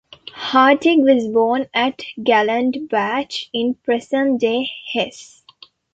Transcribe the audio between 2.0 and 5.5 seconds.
Gladenbach, in present-day Hesse.